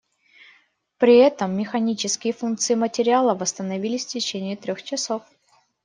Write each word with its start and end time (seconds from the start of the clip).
При 0.97 1.17
этом 1.17 1.55
механические 1.55 2.33
функции 2.33 2.73
материала 2.73 3.35
восстановились 3.35 4.05
в 4.07 4.09
течение 4.09 4.57
трёх 4.57 4.81
часов. 4.81 5.21